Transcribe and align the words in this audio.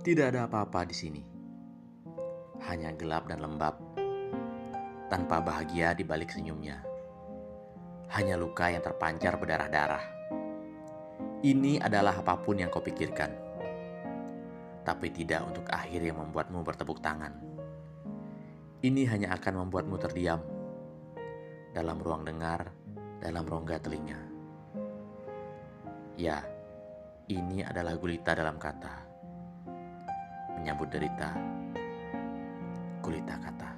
Tidak 0.00 0.32
ada 0.32 0.48
apa-apa 0.48 0.88
di 0.88 0.96
sini. 0.96 1.20
Hanya 2.64 2.88
gelap 2.96 3.28
dan 3.28 3.44
lembab, 3.44 3.76
tanpa 5.12 5.44
bahagia 5.44 5.92
di 5.92 6.08
balik 6.08 6.32
senyumnya. 6.32 6.80
Hanya 8.08 8.40
luka 8.40 8.72
yang 8.72 8.80
terpancar 8.80 9.36
berdarah-darah. 9.36 10.00
Ini 11.44 11.84
adalah 11.84 12.16
apa 12.16 12.32
pun 12.40 12.64
yang 12.64 12.72
kau 12.72 12.80
pikirkan, 12.80 13.28
tapi 14.88 15.12
tidak 15.12 15.44
untuk 15.44 15.68
akhir 15.68 16.00
yang 16.00 16.16
membuatmu 16.16 16.64
bertepuk 16.64 17.04
tangan. 17.04 17.36
Ini 18.80 19.04
hanya 19.04 19.36
akan 19.36 19.68
membuatmu 19.68 20.00
terdiam 20.00 20.40
dalam 21.76 22.00
ruang 22.00 22.24
dengar, 22.24 22.72
dalam 23.20 23.44
rongga 23.44 23.76
telinga. 23.84 24.20
Ya, 26.16 26.40
ini 27.28 27.60
adalah 27.60 28.00
gulita 28.00 28.32
dalam 28.32 28.56
kata. 28.56 29.09
Menyambut 30.60 30.92
derita, 30.92 31.32
gulita 33.00 33.32
kata. 33.40 33.69